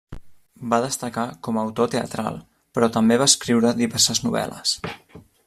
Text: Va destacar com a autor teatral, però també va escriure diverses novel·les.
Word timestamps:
Va 0.69 0.77
destacar 0.85 1.25
com 1.47 1.59
a 1.61 1.65
autor 1.67 1.91
teatral, 1.97 2.39
però 2.79 2.91
també 2.97 3.19
va 3.23 3.29
escriure 3.33 3.75
diverses 3.83 4.25
novel·les. 4.29 4.75